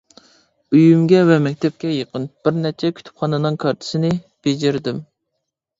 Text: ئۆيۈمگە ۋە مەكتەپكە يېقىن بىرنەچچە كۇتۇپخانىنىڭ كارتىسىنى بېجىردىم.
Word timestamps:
ئۆيۈمگە 0.77 1.19
ۋە 1.31 1.37
مەكتەپكە 1.47 1.91
يېقىن 1.97 2.27
بىرنەچچە 2.47 2.93
كۇتۇپخانىنىڭ 3.01 3.63
كارتىسىنى 3.67 4.13
بېجىردىم. 4.49 5.07